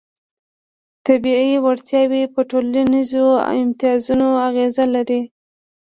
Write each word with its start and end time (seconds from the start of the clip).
طبیعي 1.05 1.55
وړتیاوې 1.65 2.23
په 2.33 2.41
ټولنیزو 2.51 3.25
امتیازونو 3.61 4.27
اغېز 4.47 4.75
لري. 4.95 5.21